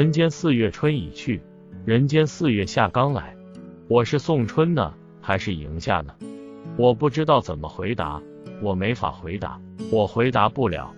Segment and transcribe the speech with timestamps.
[0.00, 1.42] 人间四月春已去，
[1.84, 3.36] 人间四月夏刚来。
[3.86, 6.14] 我是送春呢，还是迎夏呢？
[6.78, 8.18] 我不知道怎么回答，
[8.62, 9.60] 我没法回答，
[9.92, 10.90] 我回答不了。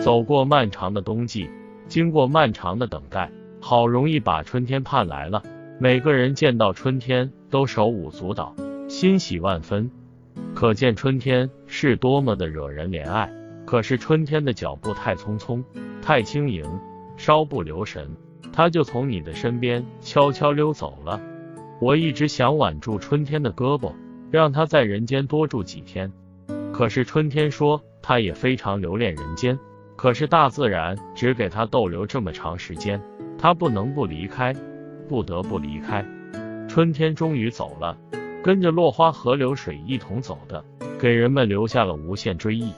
[0.00, 1.50] 走过漫长的冬季，
[1.88, 3.28] 经过漫长的等待，
[3.60, 5.42] 好容易把春天盼来了。
[5.80, 8.54] 每个人见到春天都手舞足蹈，
[8.86, 9.90] 欣喜万分，
[10.54, 13.28] 可见春天是多么的惹人怜爱。
[13.66, 15.62] 可是春天的脚步太匆匆，
[16.00, 16.64] 太轻盈，
[17.16, 18.08] 稍不留神，
[18.52, 21.20] 它就从你的身边悄悄溜走了。
[21.80, 23.92] 我一直想挽住春天的胳膊，
[24.30, 26.10] 让它在人间多住几天。
[26.72, 29.58] 可是春天说，它也非常留恋人间。
[29.96, 33.02] 可是大自然只给它逗留这么长时间，
[33.36, 34.54] 它不能不离开，
[35.08, 36.06] 不得不离开。
[36.68, 37.96] 春天终于走了，
[38.44, 40.64] 跟着落花和流水一同走的，
[41.00, 42.70] 给人们留下了无限追忆。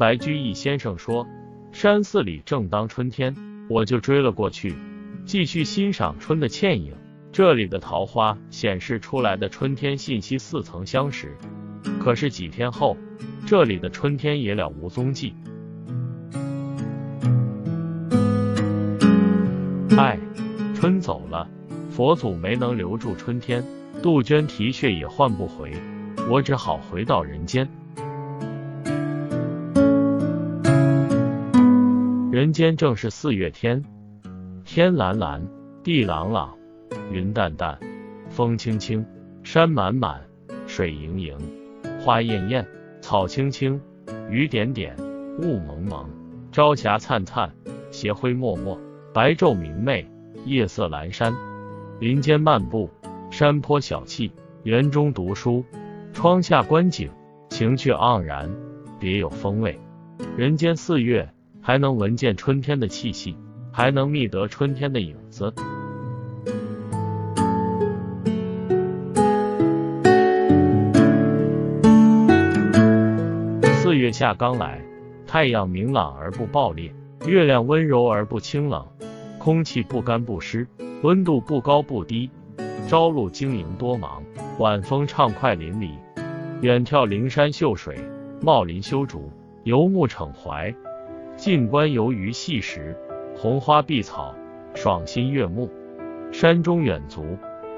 [0.00, 1.26] 白居易先生说，
[1.72, 3.36] 山寺里正当春天，
[3.68, 4.74] 我就追了过去，
[5.26, 6.94] 继续欣赏春的倩影。
[7.30, 11.36] 这里的桃花显示出来的春天信息似曾相识，
[12.02, 12.96] 可是几天后，
[13.44, 15.34] 这里的春天也了无踪迹。
[19.98, 20.18] 唉，
[20.74, 21.46] 春走了，
[21.90, 23.62] 佛祖没能留住春天，
[24.02, 25.70] 杜鹃啼血也唤不回，
[26.26, 27.68] 我只好回到人间。
[32.32, 33.84] 人间正是四月天，
[34.64, 35.44] 天蓝蓝，
[35.82, 36.56] 地朗朗。
[37.10, 37.76] 云淡淡，
[38.28, 39.04] 风轻轻，
[39.42, 40.20] 山满满，
[40.64, 41.36] 水盈盈，
[42.00, 42.64] 花艳艳，
[43.00, 43.80] 草青青，
[44.28, 44.94] 雨点点，
[45.40, 46.08] 雾蒙蒙，
[46.52, 47.52] 朝霞灿灿，
[47.90, 48.78] 斜晖脉脉，
[49.12, 50.08] 白昼明媚，
[50.44, 51.34] 夜色阑珊。
[51.98, 52.88] 林间漫步，
[53.32, 54.30] 山坡小憩，
[54.62, 55.64] 园中读书，
[56.12, 57.10] 窗下观景，
[57.48, 58.48] 情趣盎然，
[59.00, 59.76] 别有风味。
[60.36, 61.28] 人间四月，
[61.62, 63.36] 还能闻见春天的气息，
[63.70, 65.52] 还能觅得春天的影子。
[73.82, 74.80] 四月下刚来，
[75.26, 76.92] 太阳明朗而不暴烈，
[77.26, 78.86] 月亮温柔而不清冷，
[79.38, 80.66] 空气不干不湿，
[81.02, 82.30] 温度不高不低。
[82.88, 84.22] 朝露晶莹多芒，
[84.58, 85.90] 晚风畅快淋漓。
[86.62, 87.96] 远眺灵山秀水，
[88.40, 89.30] 茂林修竹，
[89.64, 90.74] 游目骋怀；
[91.40, 92.94] 近观游鱼戏石，
[93.34, 94.34] 红花碧草，
[94.74, 95.70] 爽心悦目。
[96.30, 97.24] 山中远足，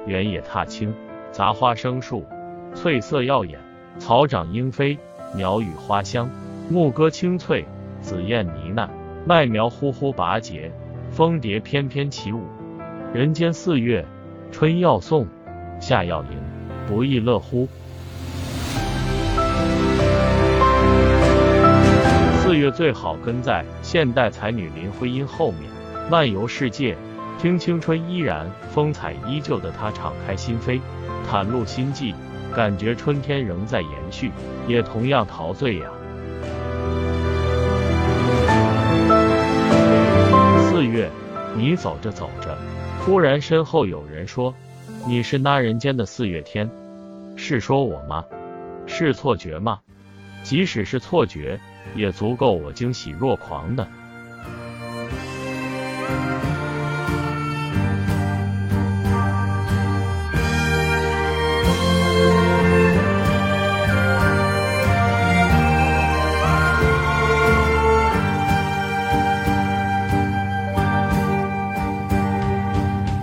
[0.05, 0.93] 原野踏青，
[1.31, 2.27] 杂花生树，
[2.75, 3.61] 翠色耀眼，
[4.01, 4.99] 草长莺飞。
[5.37, 6.29] 鸟语花香，
[6.69, 7.65] 牧歌清脆，
[8.01, 8.89] 紫燕呢喃，
[9.25, 10.73] 麦苗呼呼拔节，
[11.13, 12.43] 蜂蝶翩翩起舞。
[13.15, 14.05] 人间四月，
[14.51, 15.29] 春要送，
[15.79, 16.31] 夏要迎，
[16.89, 17.69] 不亦乐乎？
[22.63, 25.69] 却最好跟在现代才女林徽因后面，
[26.09, 26.97] 漫游世界，
[27.37, 30.81] 听青春依然风采依旧的她敞开心扉，
[31.29, 32.15] 袒露心迹。
[32.55, 34.31] 感觉春天仍在延续，
[34.69, 35.89] 也同样陶醉呀。
[40.61, 41.11] 四月，
[41.57, 42.57] 你走着走着，
[43.01, 44.55] 忽然身后有人说
[45.05, 46.71] ：“你是那人间的四月天。”
[47.35, 48.25] 是说我吗？
[48.87, 49.81] 是错觉吗？
[50.45, 51.59] 即使是错觉，
[51.95, 53.87] 也足够我惊喜若狂的。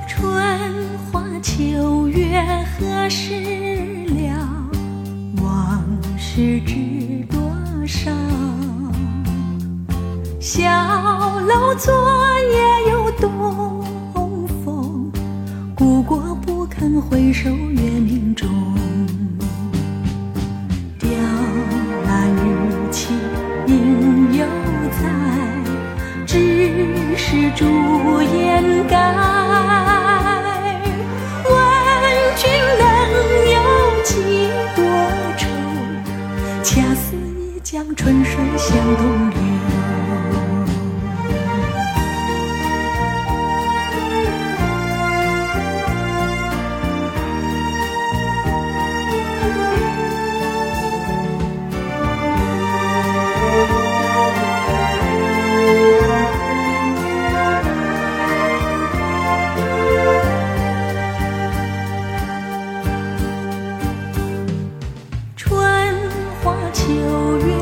[0.08, 2.41] 春花秋月
[2.78, 3.69] 何时
[10.39, 10.63] 小
[11.41, 11.94] 楼昨
[12.53, 13.27] 夜又东
[14.63, 15.11] 风，
[15.75, 18.47] 故国不肯回首月明中。
[20.97, 21.09] 雕
[22.05, 23.14] 栏玉砌
[23.67, 24.46] 应犹
[24.91, 25.09] 在，
[26.25, 26.87] 只
[27.17, 27.66] 是朱
[28.22, 28.97] 颜改。
[31.43, 31.53] 问
[32.37, 32.49] 君
[32.79, 32.81] 能
[33.52, 33.59] 有
[34.05, 34.14] 几
[34.73, 34.85] 多
[35.37, 35.49] 愁？
[36.64, 39.28] 恰似一江春水向东